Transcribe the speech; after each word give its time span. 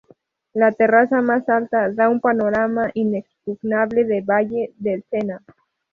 La 0.55 0.71
terraza 0.71 1.21
más 1.21 1.47
alta 1.47 1.91
da 1.93 2.09
un 2.09 2.19
panorama 2.19 2.89
inexpugnable 2.95 4.03
del 4.03 4.23
valle 4.23 4.73
del 4.79 5.03
Sena. 5.11 5.43